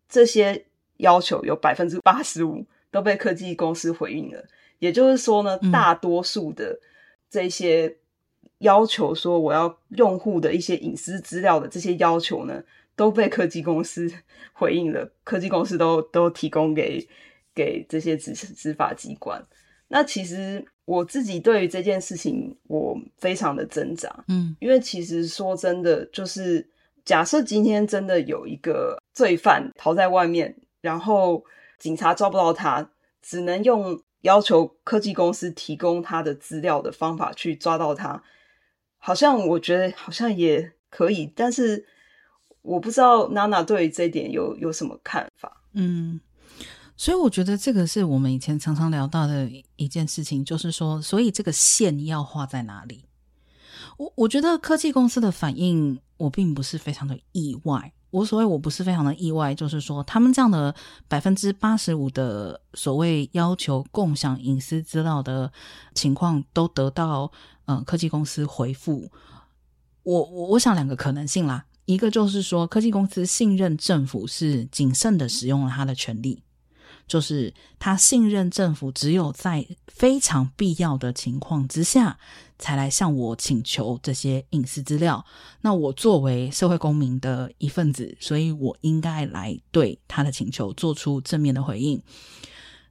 [0.07, 0.67] 这些
[0.99, 4.45] 要求有百分之八十五都被科技公司回应了。
[4.79, 6.79] 也就是说呢，大多数的。
[7.29, 7.97] 这些
[8.59, 12.63] 要求说我要用户的一些隐私资料的这些要求呢，
[12.95, 14.11] 都被科技公司
[14.55, 15.11] 回应了。
[15.25, 17.07] 科技公司都都提供给
[17.55, 19.45] 给这些执执法机关。
[19.89, 24.25] 那其实我自己对于这件事情，我非常的挣扎。
[24.29, 26.67] 嗯，因为其实说真的，就是
[27.05, 31.45] 假设今天真的有一个罪犯逃在外面，然后
[31.79, 34.01] 警察抓不到他，只能用。
[34.27, 38.21] 要求科技公司提供他的资料的方法去抓到他，
[38.99, 41.87] 好像我觉得好像也可以，但是
[42.63, 45.63] 我不知道娜娜对于这一点有有什么看法？
[45.75, 46.21] 嗯，
[46.97, 53.05] 所以我觉得这个是我们以前常常聊到的一件事情，就是说，所以这个线要画在哪里？
[53.97, 57.93] 我我觉得科技公司的反应，我并不是非常的意外。
[58.17, 60.75] 我所谓我不是非常的意外，就是说他们这样的
[61.07, 65.53] 百分之八十五的所谓要求共享隐私资料的
[65.95, 67.31] 情况都得到
[67.67, 69.11] 嗯、科技公司回复。
[70.03, 76.43] 我我我想两个可能性啦，一个就是说科技公司信任政府是谨慎的使用了他的权利。
[77.07, 82.19] 就是他信任政府，只有在非常必要的情况之下，
[82.59, 85.25] 才来向我请求这些隐私资料。
[85.61, 92.03] 那我作为社会公民的一份子，所以我应该来对他的请求做出正面的回应。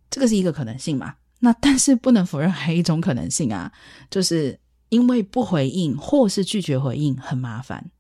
[0.10, 1.16] 这个是一个可能性嘛？
[1.40, 3.70] 那但是不能否认还有一种可能性啊，
[4.10, 4.58] 就是
[4.88, 7.92] 因为不回应或是拒绝回应很麻烦，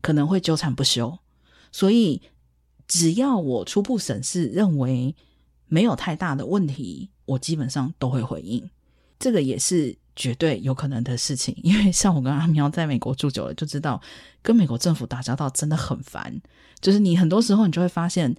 [0.00, 1.16] 可能会纠缠不休。
[1.70, 2.20] 所以
[2.88, 5.14] 只要我初步审视认为。
[5.66, 8.68] 没有太大的问题，我基本上都会回应。
[9.18, 11.56] 这个也是绝对有可能的事情。
[11.62, 14.00] 因为像我跟阿喵在美国住久了，就知道
[14.42, 16.40] 跟美国政府打交道真的很烦。
[16.80, 18.34] 就是你很多时候，你就会发现，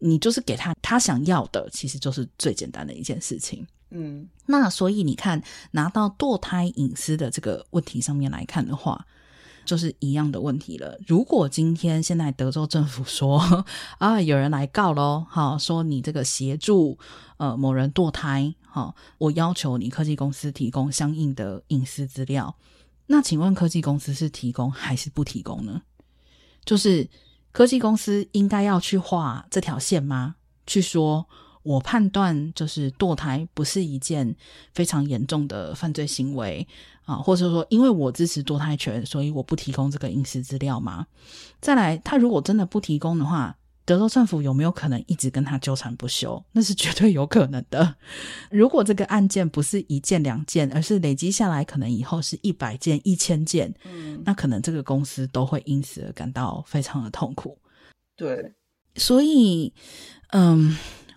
[0.00, 3.64] 你就是给他他想要的，其实就是最简单的一件事情。
[3.90, 9.06] 嗯，那所以你看，拿到堕胎隐私的这个问题上面来看的话，
[9.64, 10.98] 就是一样的问题了。
[11.06, 13.64] 如果今天现在德州政府说
[13.98, 16.98] 啊，有人来告喽，好，说你这个协助
[17.36, 22.54] 呃某人堕胎，好，我要求你科技公司提供相应的隐私资料，
[23.06, 25.82] 那请问科技公司是提供还是不提供呢？
[26.64, 27.08] 就是
[27.52, 30.36] 科技公司应该要去画这条线吗？
[30.66, 31.26] 去说。
[31.64, 34.36] 我判断就是堕胎不是一件
[34.74, 36.68] 非常严重的犯罪行为
[37.04, 41.06] 啊，或者说因为我支持堕胎权，所以我不提供这个隐私资料吗？
[41.60, 46.42] 再来，他如果真的不提供的话，德州政府有没有可能一直跟他纠缠不休？
[46.52, 47.94] 那是绝对有可能的。
[48.50, 57.58] 如果这个案件不是一件两件，而是累积下来，可能以后是一百件、一千件，嗯，那可能这个公司都会因此而感到非常的痛苦。
[58.16, 58.52] 对，
[58.96, 59.72] 所以，
[60.28, 60.76] 嗯。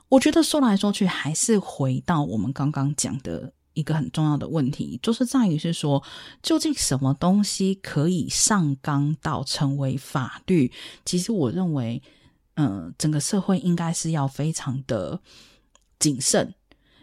[0.10, 6.04] 我觉得说来说去，还是回到我们刚刚讲的一个很重要的问题，就是在于是说，
[6.42, 10.72] 究竟什么东西可以上纲到成为法律？
[11.06, 12.02] 其实我认为，
[12.56, 15.22] 嗯、整个社会应该是要非常的
[16.00, 16.56] 谨慎。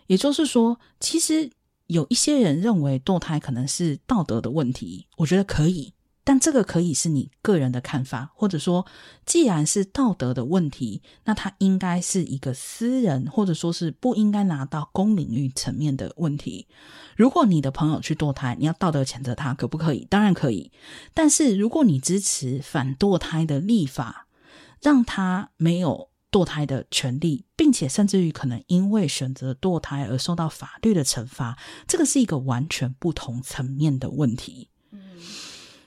[0.09, 1.49] 也就是说，其实
[1.87, 5.95] 有一些人认为堕胎可能是道德的问题，我觉得可以。
[6.25, 8.87] 但这个可以是你个人的看法，或者说，
[9.27, 16.67] 既然是道德的问题，那它应该是一个私人，或者说是不应该拿到公领域层面的问题。
[17.15, 20.07] 如果你的朋友去堕胎，你要道德谴责他，可不可以？
[20.09, 20.73] 当然可以。
[21.13, 24.27] 但是如果你支持反堕胎的立法，
[24.81, 34.71] 让他没有堕胎的权利，并且甚至于可能因为选择堕胎而受到法律的惩罚，这个是一个完全不同层面的问题。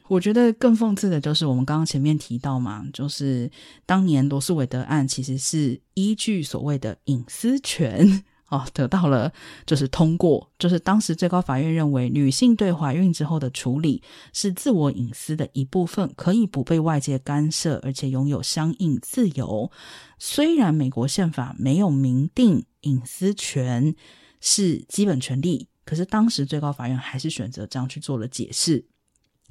[0.08, 3.50] 我觉得更讽刺的就是我们刚刚前面提到嘛，就是
[3.86, 9.32] 当年罗诉韦德案其实是依据所谓的隐私权哦，得到了
[9.66, 14.02] 就是通过，就是当时最高法院认为女性对怀孕之后的处理
[14.32, 19.70] 是自我隐私的一部分，可以不被外界干涉，而且拥有相应自由。
[20.18, 23.94] 虽然美国宪法没有明定隐私权
[24.40, 28.86] 是基本权利，可是当时最高法院还是选择这样去做了解释。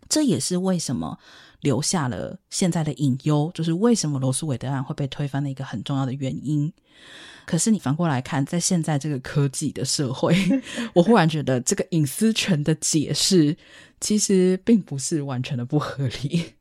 [0.08, 1.18] 这也是为什么
[1.60, 6.72] 留下了现在的隐忧，就是为什么罗斯韦德案会被推翻的一个很重要的原因。
[7.44, 10.36] 可是你反过来看，在现在这个科技的社会，
[10.94, 13.56] 我忽然觉得这个隐私权的解释
[14.00, 16.54] 其实并不是完全的不合理。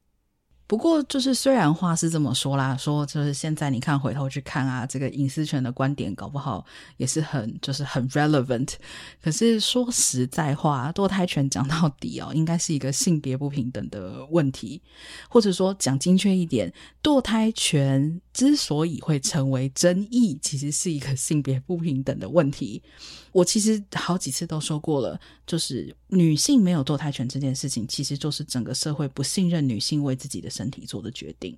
[0.68, 6.66] 不过，就是虽然话是这么说啦，说就是现在你看回头去看啊，这个隐私权的观点搞不好
[6.98, 8.74] 也是很就是很 relevant。
[9.22, 14.82] 可是说实在话，堕胎权讲到底哦，应该是一个性别不平等的问题，
[15.30, 22.84] 或者说讲精确一点，堕胎权之所以会成为争议，其实是一个性别不平等的问题。
[23.32, 25.18] 我其实好几次都说过了，
[25.48, 31.58] 就是女性没有堕胎权这件事情，其实就是整个社会不信任女性为自己的身体做的决定，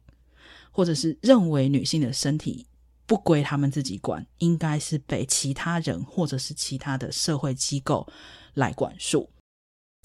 [0.69, 2.67] 或者是认为女性的身体
[3.07, 8.07] 不归他们自己管，应该是被其他人或者是其他的社会机构
[8.53, 9.27] 来管束。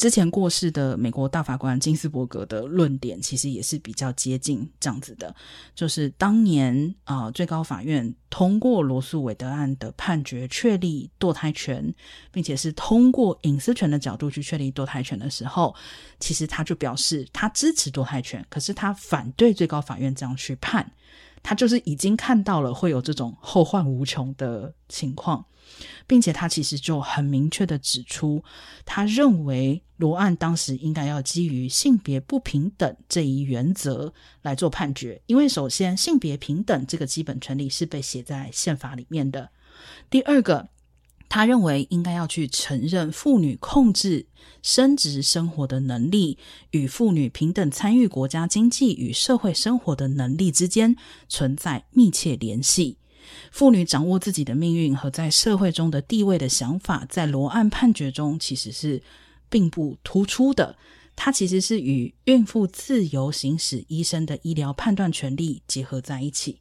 [0.03, 5.33] 之前过世的美国大法官金斯伯格的论点，其实也是比较接近这样子的，
[5.77, 11.95] 就是当年啊、最高法院通过罗诉韦德案的判决，确立堕胎权，
[12.33, 15.73] 并且是通过隐私权的角度去确立堕胎权的时候，
[16.19, 20.91] 其实他就表示他支持堕胎权，可是他反对最高法院这样去判，
[21.43, 25.45] 他就是已经看到了会有这种后患无穷的情况。
[26.07, 28.43] 并且他其实就很明确的指出，
[28.85, 34.13] 他认为罗案当时应该要基于性别不平等这一原则
[34.43, 39.51] 来做判决，因为首先性别平等这个基本权利是被写在宪法里面的。
[40.11, 40.69] 第二个，
[41.35, 44.27] 他认为应该要去承认妇女控制
[44.63, 46.37] 生殖生活的能力
[46.73, 50.95] 与妇女平等参与国家经济与社会生活的能力之间
[51.31, 52.99] 存在密切联系。
[53.51, 59.03] 妇女掌握自己的命运和在社会中的地位的想法，在罗案判决中其实是
[59.49, 60.77] 并不突出的。
[61.17, 66.59] 它其实是与孕妇自由行使医生的医疗判断权利结合在一起。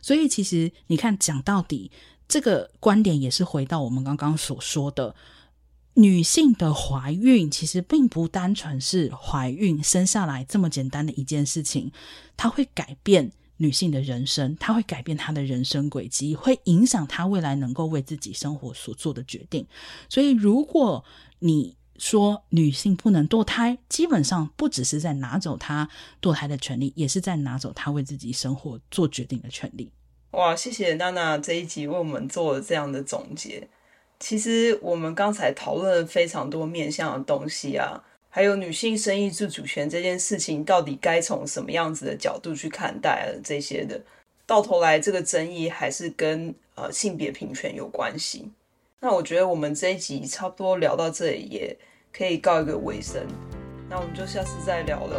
[0.00, 1.90] 所以，其实你看，讲到底，
[2.32, 5.14] 这个观点也是回到我们刚刚所说的，
[5.92, 11.92] 女性的怀孕其实并不单纯是怀孕生下来这么简单的一件事情，
[12.34, 13.32] 它会改变。
[13.58, 19.66] 女性的人生，她会改变她的人生轨迹，会影响她未来能够为自己生活所做的决定。
[20.08, 21.04] 所以，如果
[21.40, 25.86] 你说女性不能堕胎，基本上不只是在拿走她
[26.22, 29.92] 堕胎的权利，也是在拿走她为自己生活做决定的权利。
[30.32, 33.66] 哇，谢谢娜娜这一集为我们做了这样的总结。
[34.20, 44.00] 其实我们刚才讨论了非常多面向的东西啊，还有女性生育自主权这件事情到底该从什么样子的角度去看待这些的，
[44.44, 48.50] 到头来这个争议还是跟呃性别平权有关系。
[49.00, 51.76] 那我觉得我们这一集差不多聊到这里也。
[52.14, 53.26] 可以告一个尾声，
[53.88, 55.16] 那我们就下次再聊喽，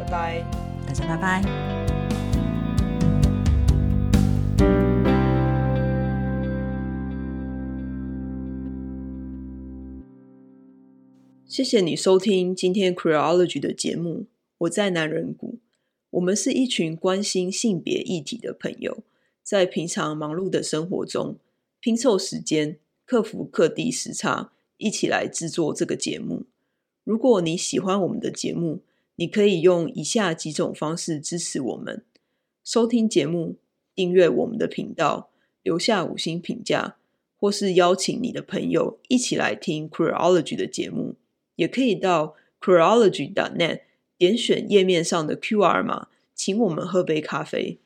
[0.00, 0.44] 拜拜，
[0.84, 1.91] 大家拜拜。
[11.52, 14.24] 谢谢你收听今天 Queerology 的节目，
[14.56, 15.58] 我在男人谷，
[16.08, 19.04] 我们是一群关心性别议题的朋友，
[19.42, 21.36] 在平常忙碌的生活中
[21.78, 24.50] 拼凑时间，克服各地时差。
[24.78, 26.44] 一起来制作这个节目。
[27.04, 28.80] 如果你喜欢我们的节目，
[29.16, 32.02] 你可以用以下几种方式支持我们：
[32.64, 33.56] 收听节目、
[33.94, 35.28] 订阅我们的频道、
[35.62, 36.96] 留下五星评价，
[37.38, 41.16] 或是邀请你的朋友一起来听 Queerology 的节目。
[41.56, 43.80] 也可以到 c h r o l o g y n e t
[44.16, 47.81] 点选页面上的 QR 码，请我们喝杯咖啡。